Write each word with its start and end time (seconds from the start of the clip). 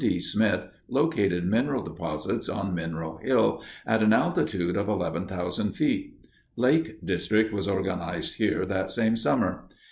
D. 0.03 0.17
Smith 0.17 0.65
located 0.89 1.45
mineral 1.45 1.83
deposits 1.83 2.49
on 2.49 2.73
Mineral 2.73 3.17
Hill 3.17 3.61
at 3.85 4.01
an 4.01 4.13
altitude 4.13 4.75
of 4.75 4.89
11,000 4.89 5.73
feet. 5.73 6.17
Lake 6.55 6.97
District 7.05 7.53
was 7.53 7.67
organized 7.67 8.37
here 8.37 8.65
that 8.65 8.89
same 8.89 9.15
summer. 9.15 9.65